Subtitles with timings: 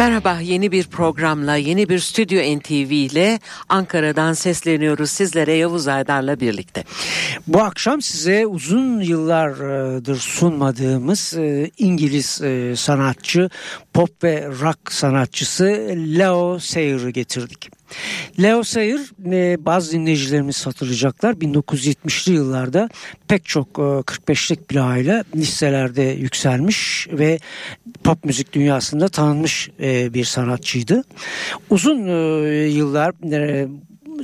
[0.00, 3.38] Merhaba, yeni bir programla, yeni bir Stüdyo NTV ile
[3.68, 6.84] Ankara'dan sesleniyoruz sizlere Yavuz Aydar'la birlikte.
[7.46, 13.50] Bu akşam size uzun yıllardır sunmadığımız e, İngiliz e, sanatçı,
[13.94, 15.64] pop ve rock sanatçısı
[16.18, 17.79] Leo Sayer'ı getirdik.
[18.42, 19.00] Leo Sayer
[19.32, 22.88] e, bazı dinleyicilerimiz hatırlayacaklar 1970'li yıllarda
[23.28, 27.38] pek çok 45'lik plağıyla listelerde yükselmiş ve
[28.04, 29.70] pop müzik dünyasında tanınmış
[30.14, 31.04] bir sanatçıydı.
[31.70, 32.06] Uzun
[32.66, 33.12] yıllar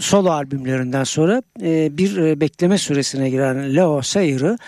[0.00, 1.42] solo albümlerinden sonra
[1.98, 4.58] bir bekleme süresine giren Leo Sayer'ı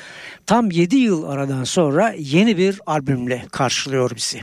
[0.46, 4.40] tam 7 yıl aradan sonra yeni bir albümle karşılıyor bizi.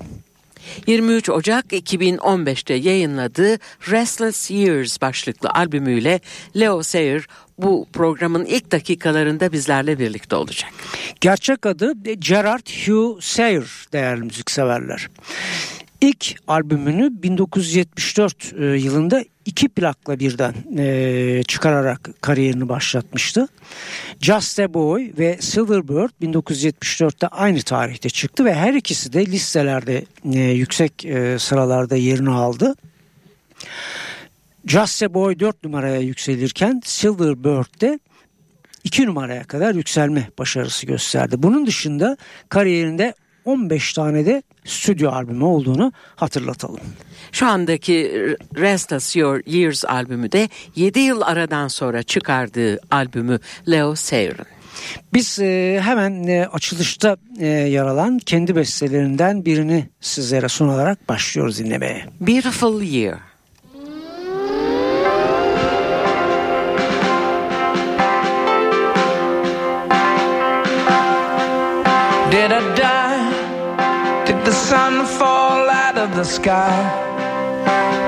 [0.88, 3.58] 23 Ocak 2015'te yayınladığı
[3.90, 6.20] Restless Years başlıklı albümüyle
[6.60, 7.26] Leo Sayer
[7.58, 10.72] bu programın ilk dakikalarında bizlerle birlikte olacak.
[11.22, 13.64] Gerçek adı Gerard Hugh Sayer
[13.94, 15.10] değerli müzikseverler.
[16.06, 23.48] İlk albümünü 1974 e, yılında iki plakla birden e, çıkararak kariyerini başlatmıştı.
[24.22, 30.40] Just a Boy ve Silverbird 1974'te aynı tarihte çıktı ve her ikisi de listelerde e,
[30.40, 30.94] yüksek
[31.38, 32.76] sıralarda yerini aldı.
[34.66, 38.00] Just a Boy 4 numaraya yükselirken Silverbird de
[38.84, 41.36] 2 numaraya kadar yükselme başarısı gösterdi.
[41.38, 42.18] Bunun dışında
[42.50, 43.14] kariyerinde
[43.46, 46.80] 15 tane de stüdyo albümü olduğunu hatırlatalım.
[47.32, 48.12] Şu andaki
[48.56, 54.46] Restless Your Years albümü de 7 yıl aradan sonra çıkardığı albümü Leo Sayer'ın.
[55.14, 62.06] Biz e, hemen e, açılışta e, yer alan kendi bestelerinden birini sizlere sunarak başlıyoruz dinlemeye.
[62.22, 63.20] Beautiful Year.
[72.32, 73.05] Did I die?
[74.56, 76.76] Sun fall out of the sky?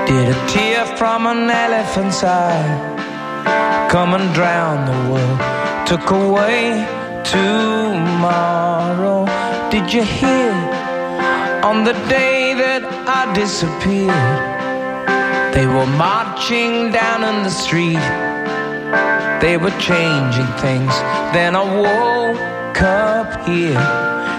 [0.06, 5.40] Did a tear from an elephant's eye come and drown the world?
[5.86, 6.86] Took away
[7.22, 9.26] tomorrow.
[9.70, 10.52] Did you hear
[11.62, 14.40] on the day that I disappeared?
[15.54, 18.04] They were marching down in the street.
[19.42, 20.94] They were changing things.
[21.36, 23.84] Then I woke up here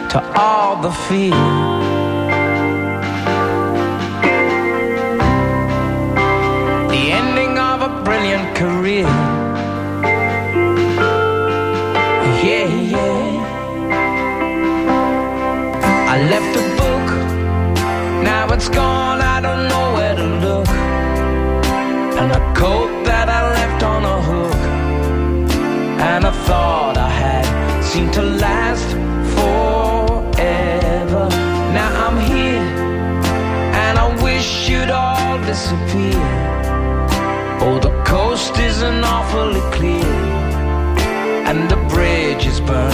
[0.09, 1.88] to all the fear.
[8.59, 9.07] Career.
[12.43, 13.23] Yeah, yeah.
[16.13, 17.07] I left a book,
[18.29, 20.67] now it's gone, I don't know where to look.
[22.19, 24.61] And a coat that I left on a hook,
[26.11, 27.45] and a thought I had
[27.81, 28.89] seemed to last
[29.35, 31.25] forever.
[31.79, 32.67] Now I'm here,
[33.83, 36.38] and I wish you'd all disappear.
[38.79, 40.05] Isn't awfully clear,
[41.49, 42.93] and the bridge is burned,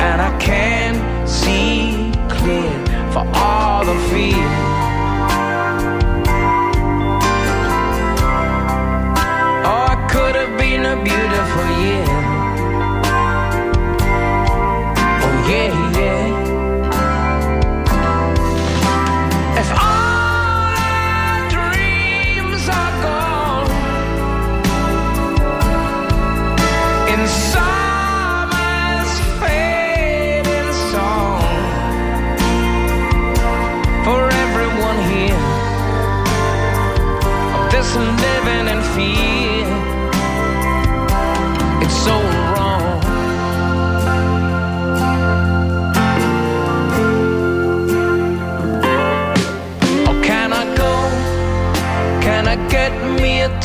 [0.00, 2.72] and I can't see clear
[3.12, 4.75] for all the fear.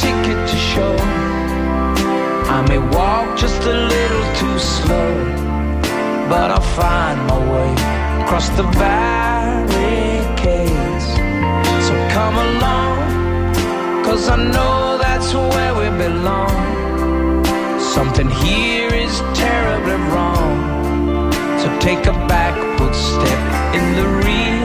[0.01, 0.95] Ticket to show?
[2.57, 5.11] I may walk just a little too slow,
[6.31, 7.71] but I'll find my way
[8.23, 9.47] across the barricades.
[11.87, 12.95] So come along,
[14.05, 16.59] cause I know that's where we belong.
[17.79, 19.15] Something here is
[19.45, 20.53] terribly wrong.
[21.61, 23.41] So take a backward step
[23.77, 24.60] in the rear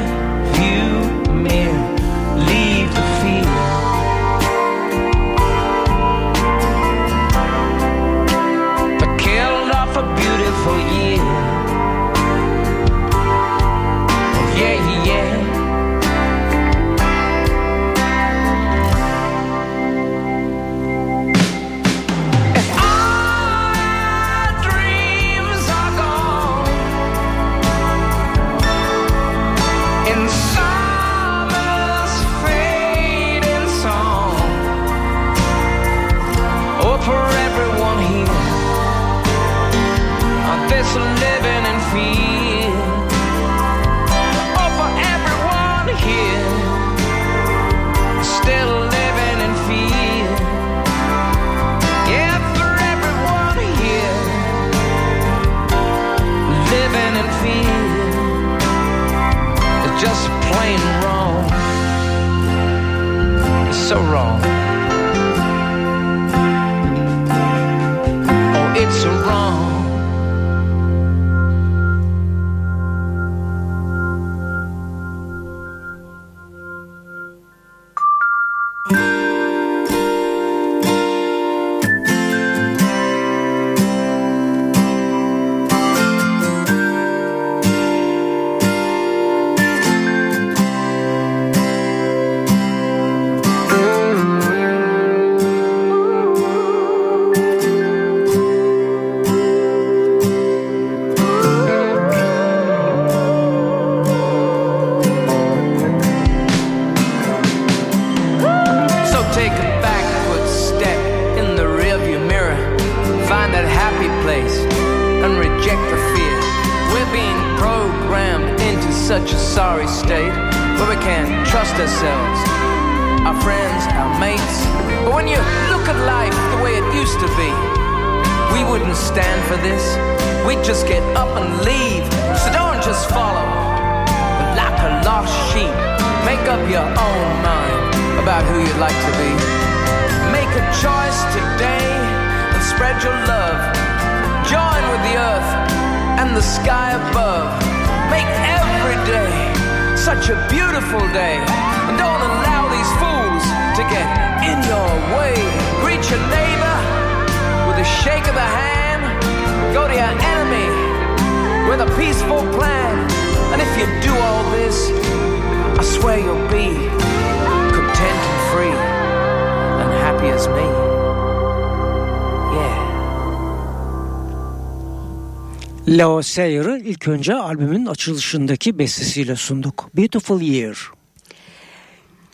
[175.89, 179.91] Leo Sayer'ı ilk önce albümün açılışındaki bestesiyle sunduk.
[179.95, 180.91] Beautiful Year.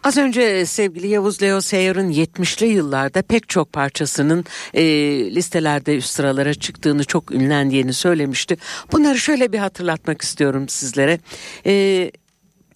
[0.05, 4.45] Az önce sevgili Yavuz Leo Sayer'ın 70'li yıllarda pek çok parçasının
[4.75, 4.85] e,
[5.35, 8.57] listelerde üst sıralara çıktığını çok ünlendiğini söylemişti.
[8.93, 11.19] Bunları şöyle bir hatırlatmak istiyorum sizlere.
[11.67, 12.11] E,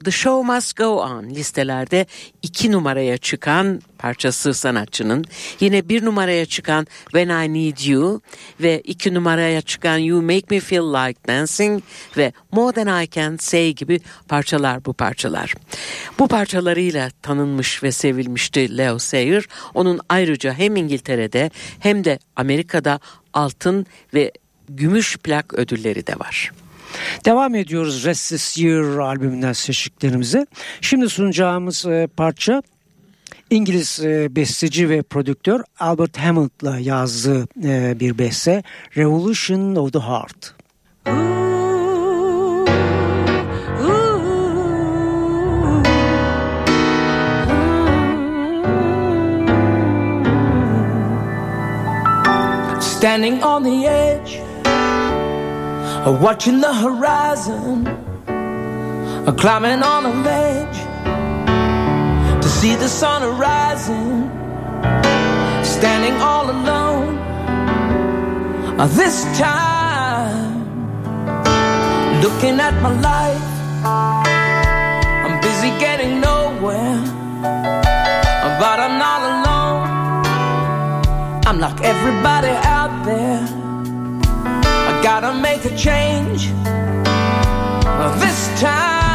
[0.06, 2.06] The Show Must Go On listelerde
[2.42, 5.24] iki numaraya çıkan parçası sanatçının
[5.60, 8.20] yine bir numaraya çıkan When I Need You
[8.60, 11.82] ve iki numaraya çıkan You Make Me Feel Like Dancing
[12.16, 15.54] ve More Than I Can Say gibi parçalar bu parçalar.
[16.18, 19.44] Bu parçalarıyla tanınmış ve sevilmişti Leo Sayer.
[19.74, 23.00] Onun ayrıca hem İngiltere'de hem de Amerika'da
[23.32, 24.32] altın ve
[24.68, 26.52] gümüş plak ödülleri de var.
[27.24, 30.46] Devam ediyoruz Restless Year albümünden seçtiklerimize.
[30.80, 32.62] Şimdi sunacağımız e, parça
[33.50, 38.62] İngiliz e, besteci ve prodüktör Albert Hammond'la yazdığı e, bir beste
[38.96, 40.54] Revolution of the Heart.
[52.80, 54.40] Standing on the edge,
[56.12, 57.84] watching the horizon,
[59.36, 60.78] climbing on a ledge
[62.42, 64.30] to see the sun arising.
[65.64, 67.18] Standing all alone,
[68.78, 70.62] uh, this time,
[72.22, 73.42] looking at my life.
[73.84, 77.00] I'm busy getting nowhere,
[78.60, 79.88] but I'm not alone.
[81.46, 83.55] I'm like everybody out there.
[85.06, 86.48] Gotta make a change
[88.18, 89.05] this time.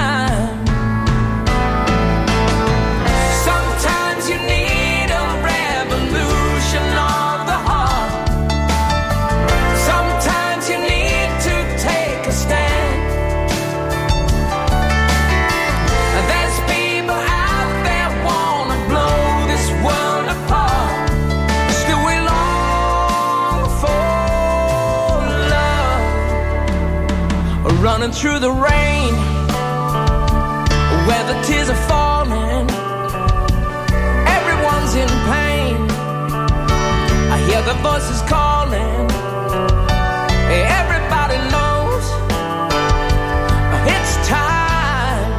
[28.01, 29.13] Running through the rain.
[31.05, 32.67] Where the tears are falling.
[34.25, 35.77] Everyone's in pain.
[37.29, 39.05] I hear the voices calling.
[40.81, 42.05] Everybody knows
[43.85, 45.31] It's time.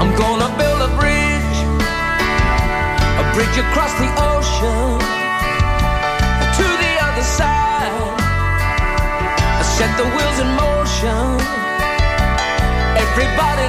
[0.00, 1.58] I'm gonna build a bridge.
[3.20, 5.21] A bridge across the ocean
[9.82, 11.26] set the wheels in motion.
[13.04, 13.61] Everybody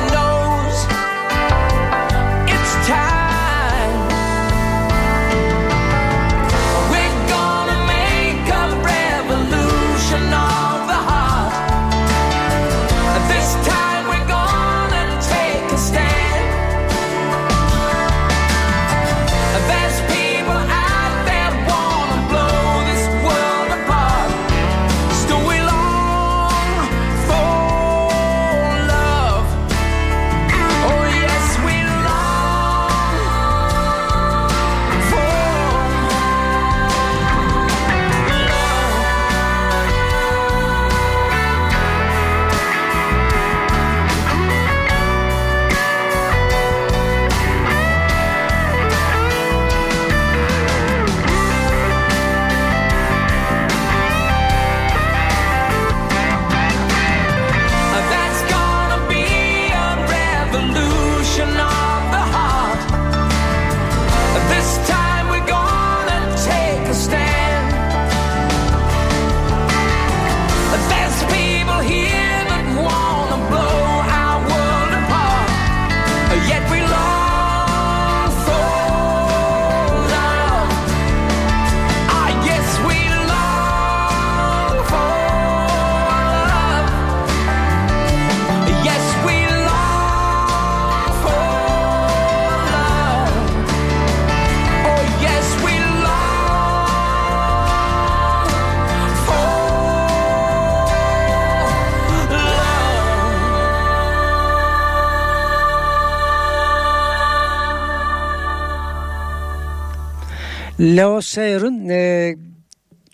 [110.84, 112.36] Leo Sayer'ın e,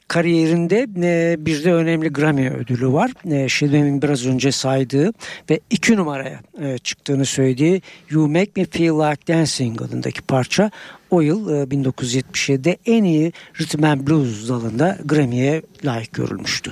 [0.08, 3.12] kariyerinde e, bir de önemli Grammy ödülü var.
[3.32, 5.14] E, Şilmem'in biraz önce saydığı
[5.50, 10.72] ve iki numaraya e, çıktığını söylediği You Make Me Feel Like Dancing adındaki parça
[11.10, 16.72] o yıl e, 1977'de en iyi Rhythm and Blues dalında Grammy'ye layık görülmüştü.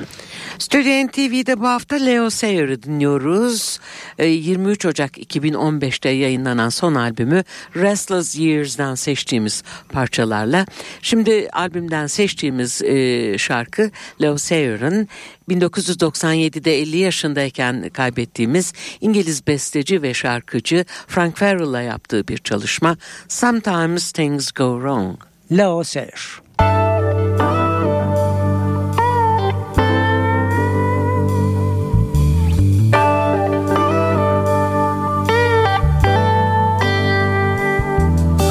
[0.60, 3.79] Stüdyo NTV'de bu hafta Leo Sayer'ı dinliyoruz.
[4.17, 7.44] E, 23 Ocak 2015'te yayınlanan son albümü
[7.75, 10.65] Restless Years'dan seçtiğimiz parçalarla.
[11.01, 13.91] Şimdi albümden seçtiğimiz e, şarkı
[14.22, 15.08] Leo Sayer'ın
[15.50, 24.51] 1997'de 50 yaşındayken kaybettiğimiz İngiliz besteci ve şarkıcı Frank Farrell'la yaptığı bir çalışma Sometimes Things
[24.51, 25.20] Go Wrong.
[25.51, 26.42] Leo Sayer.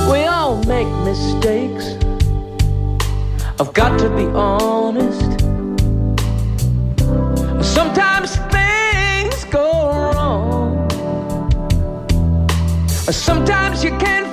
[0.09, 1.97] We all make mistakes.
[3.59, 5.26] I've got to be honest.
[13.13, 14.26] Sometimes you can't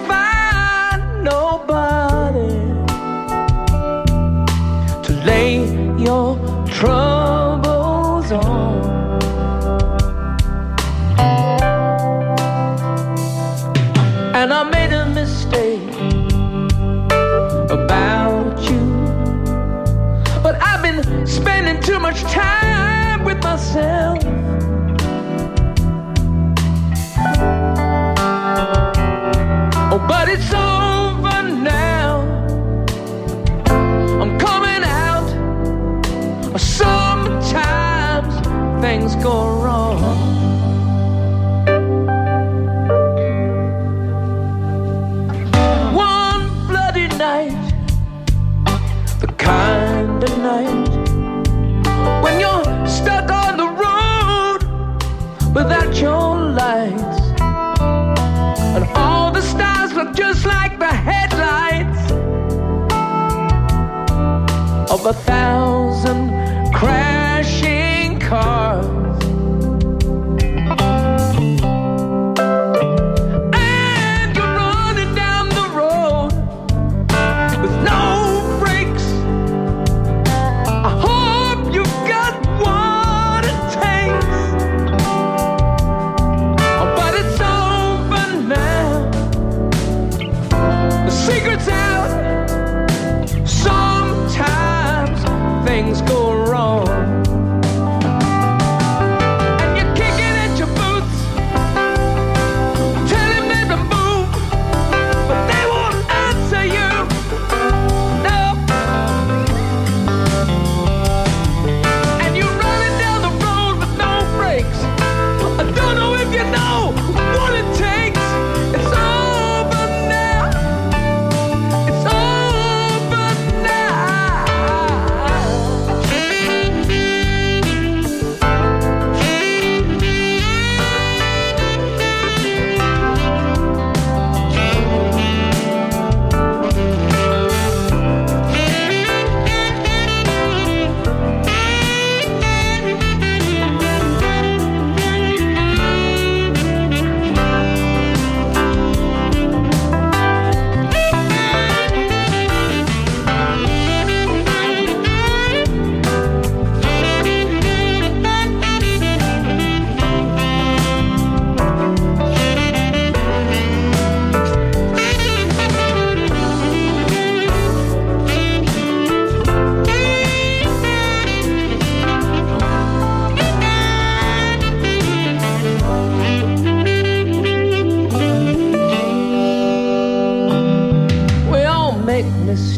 [65.06, 66.23] of a thousand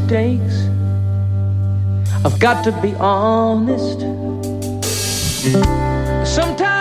[0.05, 0.67] mistakes.
[2.23, 4.01] I've got to be honest.
[6.25, 6.74] Sometimes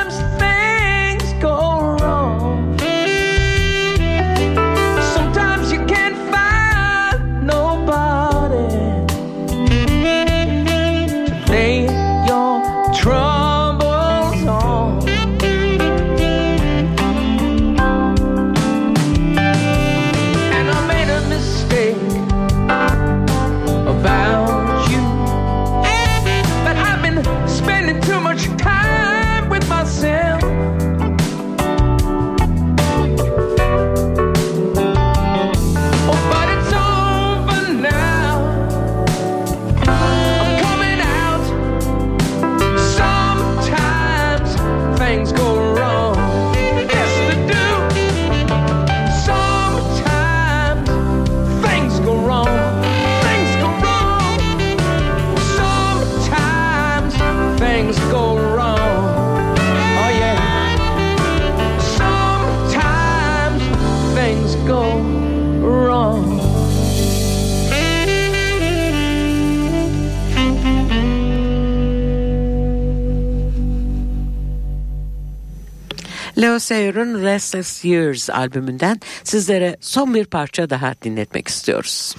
[76.64, 82.16] Sayer'ın Restless Years albümünden sizlere son bir parça daha dinletmek istiyoruz.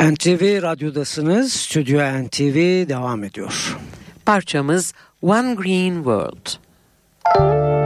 [0.00, 1.52] NTV Radyo'dasınız.
[1.52, 3.76] Stüdyo NTV devam ediyor.
[4.26, 6.46] Parçamız One Green World.
[7.24, 7.83] Well,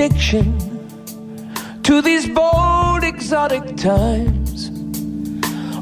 [0.00, 0.58] addiction
[1.82, 4.70] to these bold, exotic times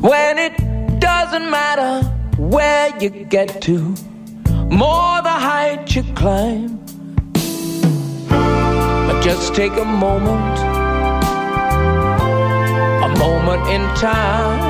[0.00, 0.56] when it
[0.98, 2.04] doesn't matter
[2.36, 3.78] where you get to
[4.70, 6.84] more the height you climb.
[9.06, 10.58] But just take a moment,
[13.04, 14.60] a moment in time.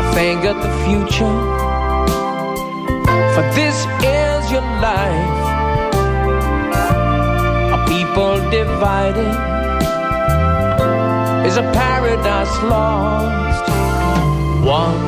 [0.00, 1.36] I think of the future,
[3.34, 5.57] for this is your life.
[8.50, 9.34] Divided
[11.46, 13.68] is a paradise lost.
[14.64, 14.98] One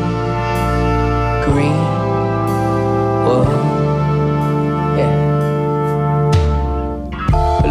[1.44, 1.72] green
[3.24, 3.48] world.
[4.98, 5.16] Yeah.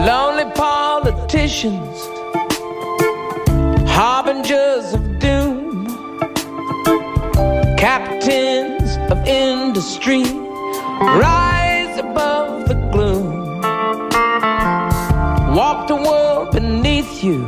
[0.08, 1.98] Lonely politicians,
[3.88, 5.86] harbingers of doom,
[7.78, 10.24] captains of industry,
[11.00, 11.49] rise
[15.90, 17.48] the world beneath you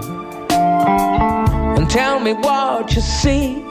[1.77, 3.63] and tell me what you see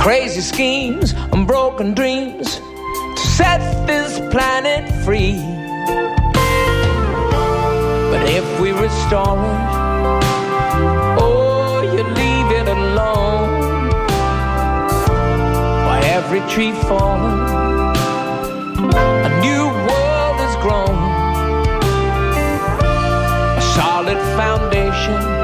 [0.00, 2.60] crazy schemes and broken dreams
[3.16, 5.36] to set this planet free.
[8.10, 9.60] But if we restore it,
[11.20, 13.90] oh, you leave it alone.
[15.86, 17.93] By every tree fallen,
[24.36, 25.43] foundation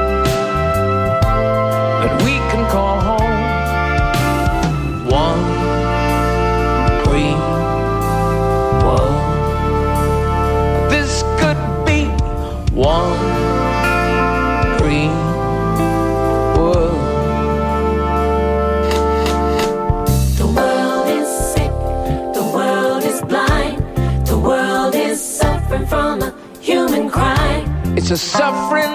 [28.17, 28.90] suffering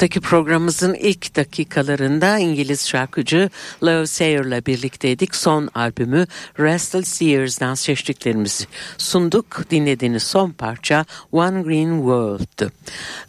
[0.00, 3.50] haftaki programımızın ilk dakikalarında İngiliz şarkıcı
[3.84, 5.34] Leo Sayer'la birlikteydik.
[5.34, 6.26] Son albümü
[6.58, 8.64] Restless Years'dan seçtiklerimizi
[8.98, 9.70] sunduk.
[9.70, 12.72] Dinlediğiniz son parça One Green World'dı.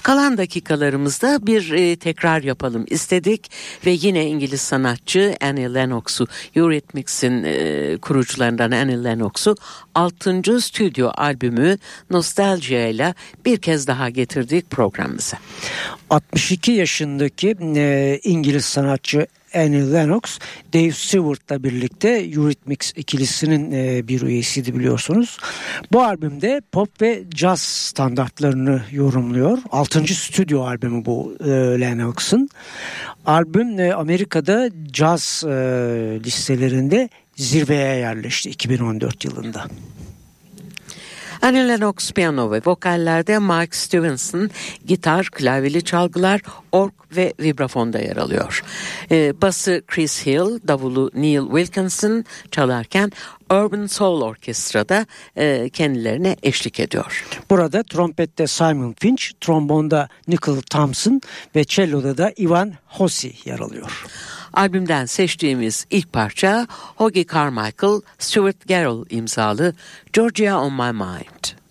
[0.03, 3.51] Kalan dakikalarımızda bir e, tekrar yapalım istedik
[3.85, 9.55] ve yine İngiliz sanatçı Annie Lennox'u Eurythmics'in e, kurucularından Annie Lennox'u
[9.95, 10.61] 6.
[10.61, 11.77] stüdyo albümü
[12.09, 13.13] Nostalgia ile
[13.45, 15.37] bir kez daha getirdik programımıza.
[16.11, 20.39] 62 yaşındaki e, İngiliz sanatçı Annie Lennox,
[20.73, 25.37] Dave Stewart'la birlikte Eurythmics ikilisinin e, bir üyesiydi biliyorsunuz.
[25.91, 29.57] Bu albümde pop ve caz standartlarını yorumluyor.
[29.71, 30.15] 6.
[30.15, 32.49] stüdyo albümü bu e, Lennox'ın.
[33.25, 35.49] Albüm e, Amerika'da caz e,
[36.25, 39.65] listelerinde zirveye yerleşti 2014 yılında.
[41.41, 44.49] Annie Lennox piyano ve vokallerde Mike Stevenson
[44.85, 48.63] gitar, klavyeli çalgılar, org ve vibrafonda yer alıyor.
[49.11, 53.11] Ee, bası Chris Hill, davulu Neil Wilkinson çalarken
[53.51, 57.25] Urban Soul Orkestra'da e, kendilerine eşlik ediyor.
[57.49, 61.21] Burada trompette Simon Finch, trombonda Nickel Thompson
[61.55, 64.05] ve cello'da da Ivan Hossi yer alıyor.
[64.53, 69.73] Albümden seçtiğimiz ilk parça Hoagie Carmichael, Stuart Garrell imzalı
[70.13, 71.61] Georgia on My Mind.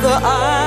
[0.00, 0.59] 的爱。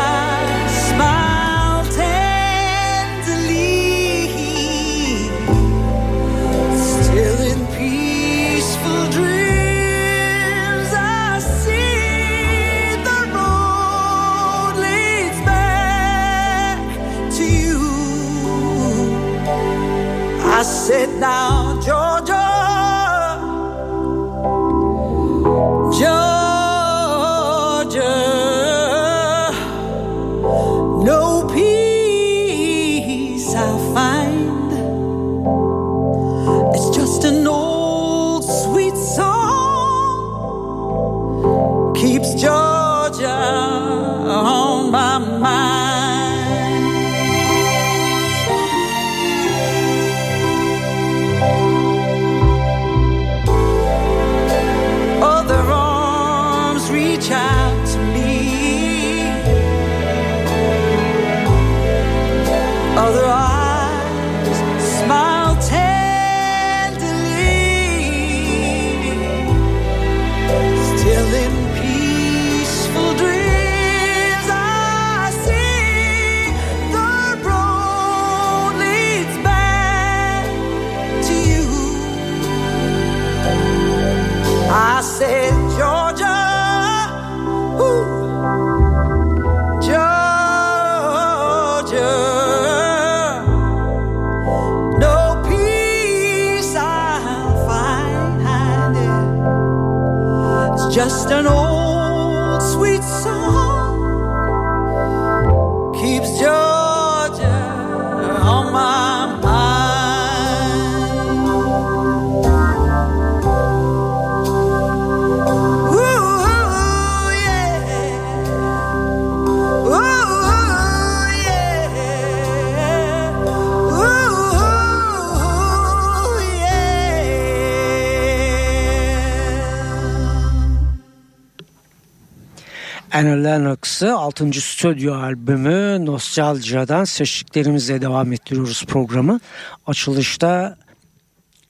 [133.23, 134.61] Annie Lennox'ı 6.
[134.61, 139.39] stüdyo albümü Nostalgia'dan seçtiklerimizle devam ettiriyoruz programı.
[139.87, 140.77] Açılışta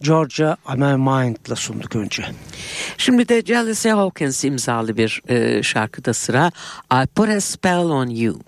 [0.01, 2.25] Georgia Amel Mind'la sunduk önce.
[2.97, 6.51] Şimdi de Jealousy Hawkins imzalı bir e, şarkıda sıra.
[7.03, 8.39] I Put A Spell On You.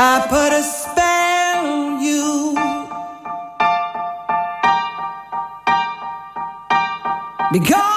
[0.00, 0.35] I put
[7.58, 7.95] Because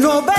[0.00, 0.37] know better.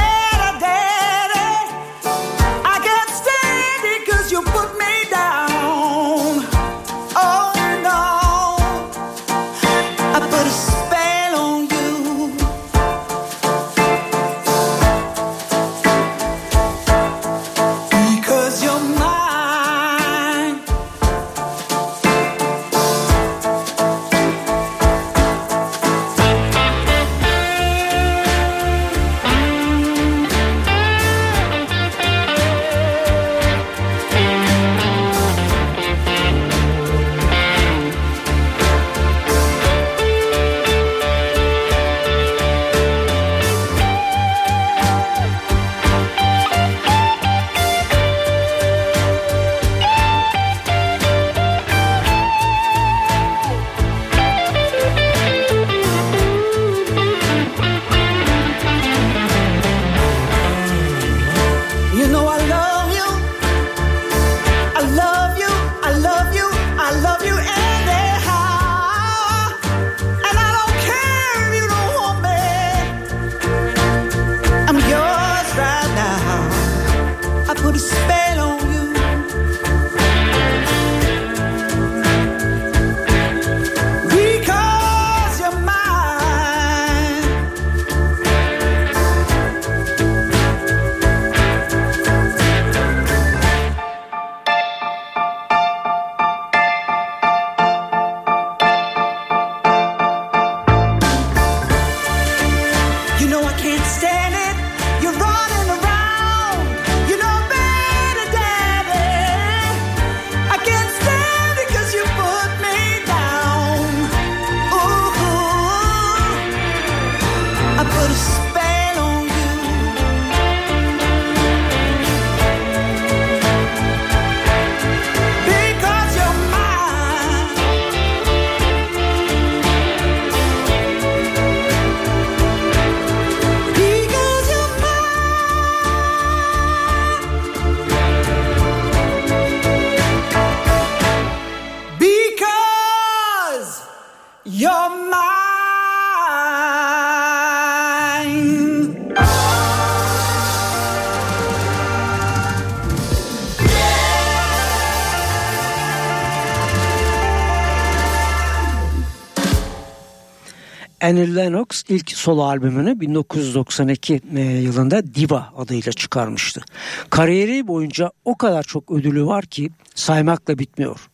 [161.90, 166.62] İlk solo albümünü 1992 e, yılında Diva adıyla çıkarmıştı.
[167.10, 171.10] Kariyeri boyunca o kadar çok ödülü var ki saymakla bitmiyor.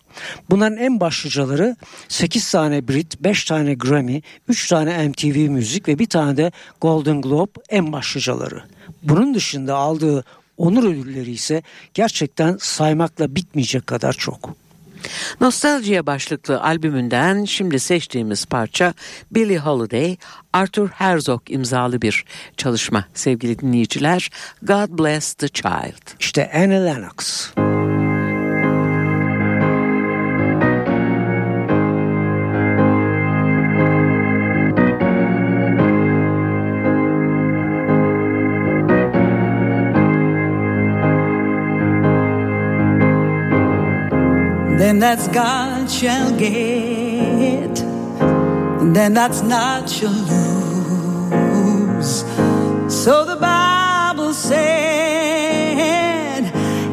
[0.49, 1.75] Bunların en başlıcaları
[2.07, 6.51] 8 tane Brit, 5 tane Grammy, 3 tane MTV Müzik ve bir tane de
[6.81, 8.63] Golden Globe en başlıcaları.
[9.03, 10.23] Bunun dışında aldığı
[10.57, 11.63] onur ödülleri ise
[11.93, 14.64] gerçekten saymakla bitmeyecek kadar çok.
[15.41, 18.93] Nostaljiye başlıklı albümünden şimdi seçtiğimiz parça
[19.31, 20.17] Billie Holiday,
[20.53, 22.25] Arthur Herzog imzalı bir
[22.57, 24.29] çalışma sevgili dinleyiciler.
[24.61, 26.19] God Bless the Child.
[26.19, 27.45] İşte Annie Lennox.
[27.55, 27.64] then
[45.05, 47.75] that's God shall get,
[48.95, 52.25] then that's not shall lose.
[53.03, 54.65] So the Bible said,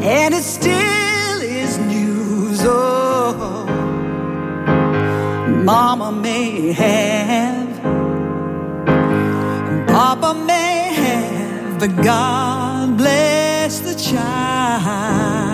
[0.02, 2.60] and it still is news.
[2.64, 3.64] Oh,
[5.64, 7.82] Mama may have,
[9.86, 15.51] Papa may have, but God bless the child.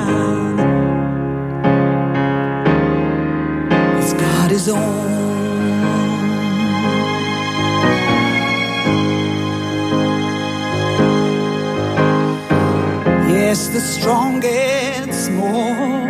[13.28, 16.08] Yes, the strong gets more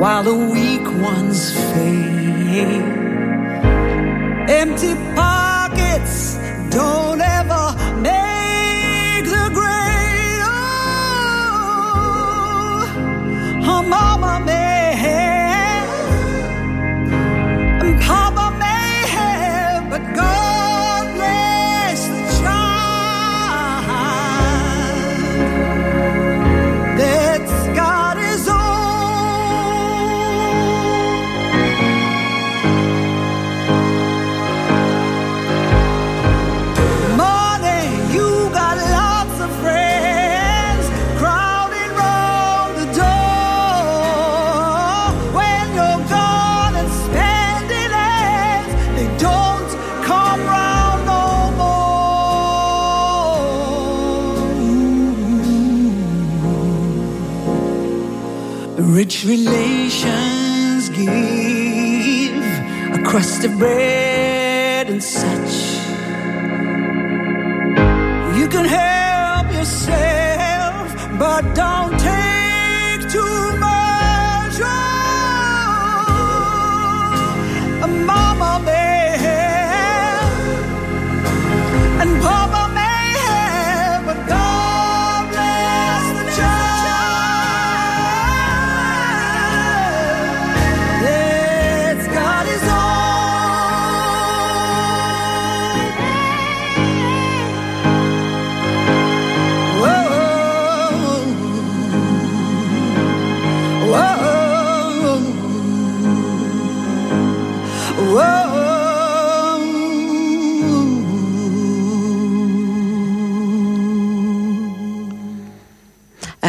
[0.00, 2.82] while the weak ones fade.
[4.48, 6.34] Empty pockets
[6.70, 8.25] don't ever make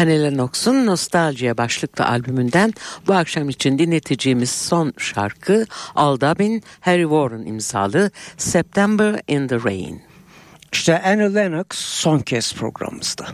[0.08, 2.74] Annie Lennox'un Nostaljiye başlıklı albümünden
[3.06, 6.20] bu akşam için dinleteceğimiz son şarkı Al
[6.80, 10.02] Harry Warren imzalı September in the Rain.
[10.72, 13.26] İşte Annie Lennox son kez programımızda.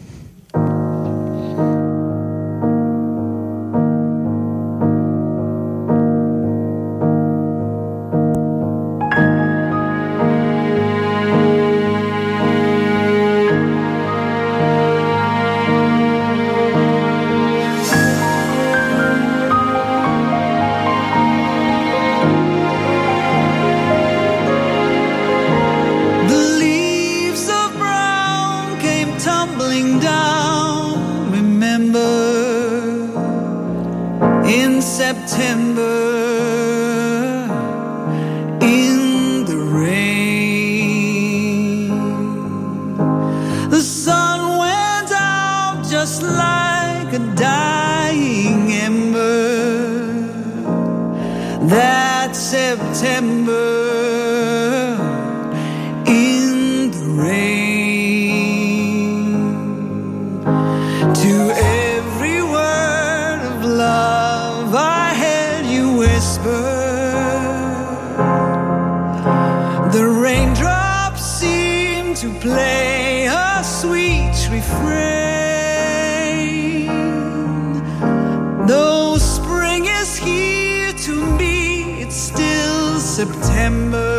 [83.25, 84.13] September.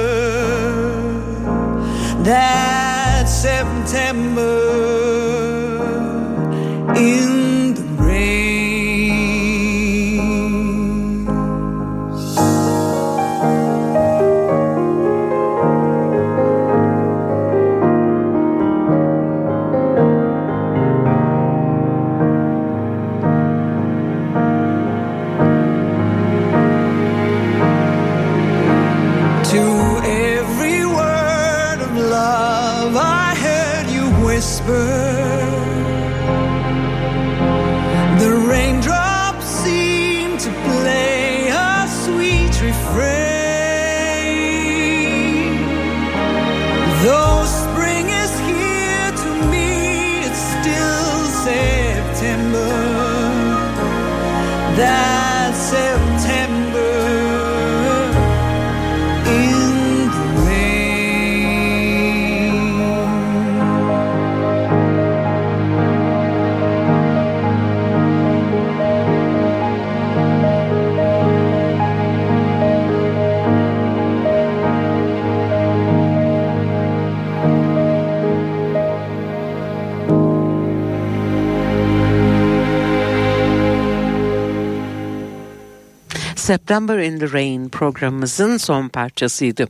[86.45, 89.67] September in the Rain programımızın son parçasıydı.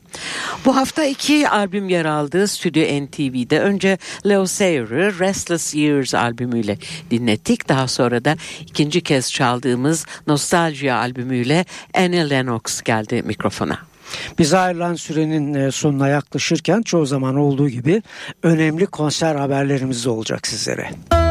[0.66, 3.60] Bu hafta iki albüm yer aldı Stüdyo NTV'de.
[3.60, 6.78] Önce Leo Sayer'ı Restless Years albümüyle
[7.12, 7.70] dinlettik.
[7.70, 13.80] Daha sonra da ikinci kez çaldığımız Nostalgia albümüyle Annie Lennox geldi mikrofona.
[14.40, 18.02] Bize ayrılan sürenin e, sonuna yaklaşırken çoğu zaman olduğu gibi
[18.44, 20.90] önemli konser haberlerimiz olacak sizlere.
[21.12, 21.25] De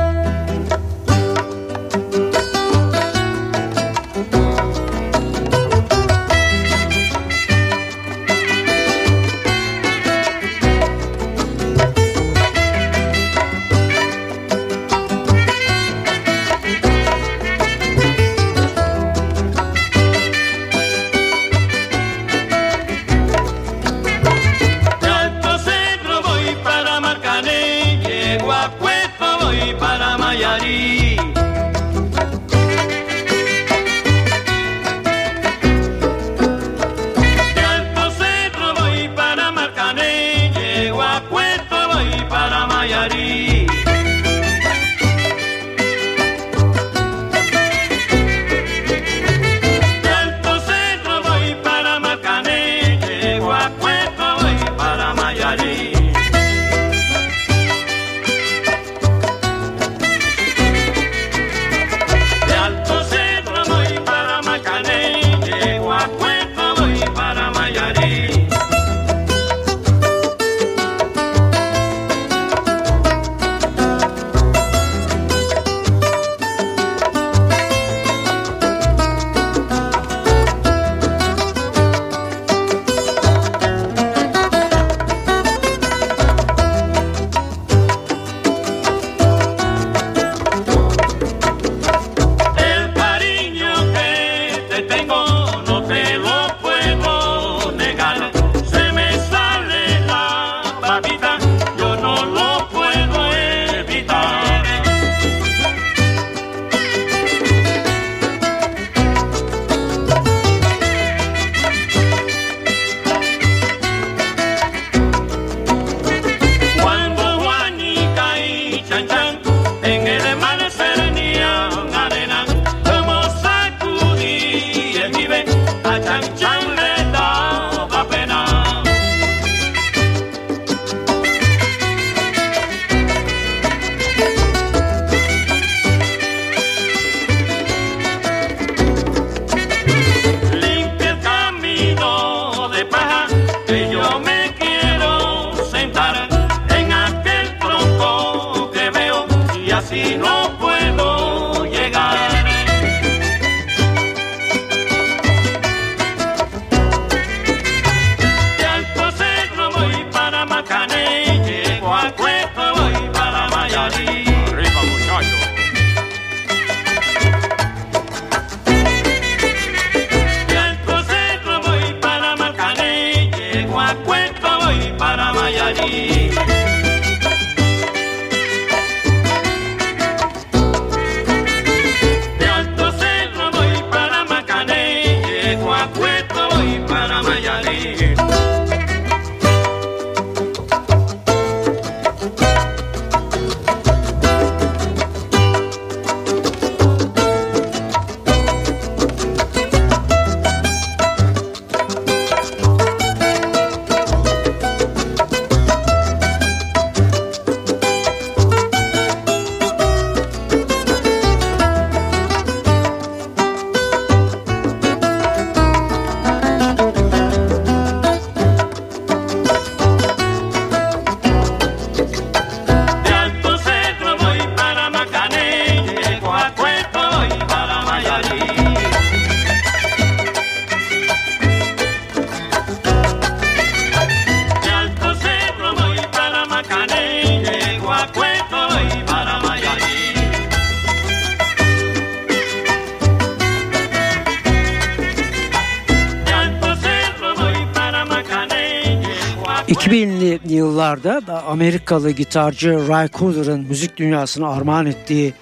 [251.54, 255.34] Amerikalı gitarcı Ray Cooder'ın müzik dünyasına armağan ettiği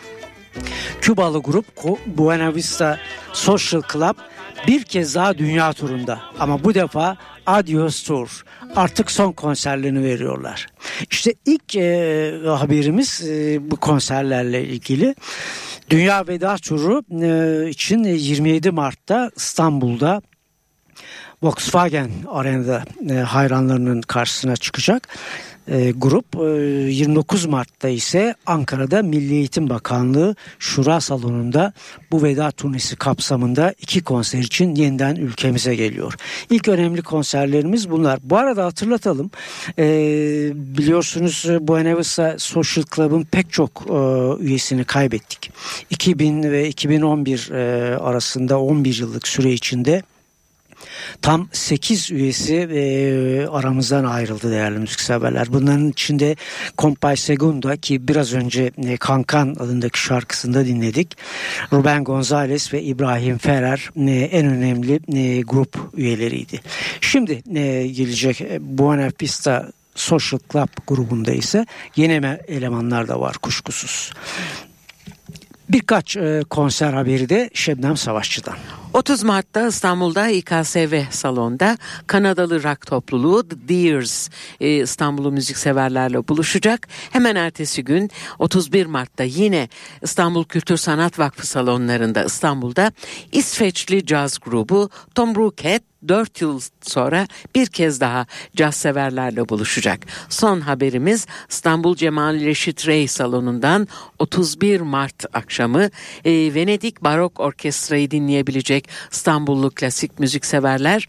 [1.01, 1.67] Kübalı grup
[2.07, 2.99] Buena Vista
[3.33, 4.17] Social Club
[4.67, 8.45] bir kez daha dünya turunda ama bu defa Adios Tour
[8.77, 10.67] artık son konserlerini veriyorlar.
[11.11, 15.15] İşte ilk e, haberimiz e, bu konserlerle ilgili.
[15.91, 20.23] Dünya Veda Turu e, için 27 Mart'ta İstanbul'da
[21.43, 25.09] Volkswagen Arena'da e, hayranlarının karşısına çıkacak.
[25.69, 31.73] E, grup e, 29 Mart'ta ise Ankara'da Milli Eğitim Bakanlığı Şura Salonu'nda
[32.11, 36.15] bu veda turnesi kapsamında iki konser için yeniden ülkemize geliyor.
[36.51, 38.19] İlk önemli konserlerimiz bunlar.
[38.23, 39.31] Bu arada hatırlatalım
[39.79, 39.85] e,
[40.55, 43.95] biliyorsunuz e, Buena Vista Social Club'ın pek çok e,
[44.45, 45.51] üyesini kaybettik.
[45.91, 50.03] 2000 ve 2011 e, arasında 11 yıllık süre içinde
[51.23, 55.53] Tam 8 üyesi e, aramızdan ayrıldı değerli müzikseverler.
[55.53, 56.37] Bunların içinde
[56.79, 61.17] Compay Segunda ki biraz önce e, Kankan adındaki şarkısında dinledik.
[61.73, 66.61] Ruben Gonzalez ve İbrahim Ferrer e, en önemli e, grup üyeleriydi.
[67.01, 74.13] Şimdi e, gelecek e, Buena Vista Social Club grubunda ise yeni elemanlar da var kuşkusuz.
[75.73, 78.55] Birkaç e, konser haberi de Şebnem Savaşçı'dan.
[78.93, 84.29] 30 Mart'ta İstanbul'da İKSV salonda Kanadalı rock topluluğu The Deers
[84.61, 86.89] e, İstanbul'u müzikseverlerle buluşacak.
[87.11, 89.69] Hemen ertesi gün 31 Mart'ta yine
[90.03, 92.93] İstanbul Kültür Sanat Vakfı salonlarında İstanbul'da
[93.33, 98.27] İsveçli caz grubu Tom Brookhead 4 yıl sonra bir kez daha
[98.57, 100.07] caz severlerle buluşacak.
[100.29, 103.89] Son haberimiz İstanbul Cemal Reşit Rey salonundan
[104.19, 105.91] 31 Mart akşamı
[106.25, 111.09] e, Venedik Barok Orkestrayı dinleyebilecek İstanbullu klasik müzik severler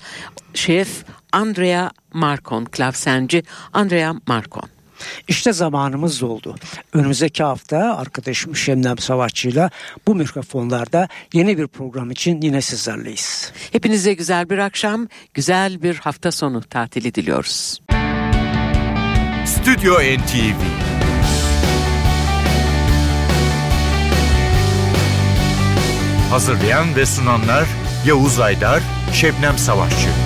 [0.53, 4.82] şef Andrea Markon, klavsenci Andrea Markon.
[5.27, 6.55] İşte zamanımız doldu.
[6.93, 9.69] Önümüzdeki hafta arkadaşım Şemnem Savaşçı'yla
[10.07, 13.51] bu mikrofonlarda yeni bir program için yine sizlerleyiz.
[13.71, 17.81] Hepinize güzel bir akşam, güzel bir hafta sonu tatili diliyoruz.
[19.45, 20.83] Stüdyo NTV
[26.33, 27.65] Hazırlayan ve sunanlar
[28.05, 28.83] Yavuz Aydar,
[29.13, 30.22] Şebnem Savaşçı.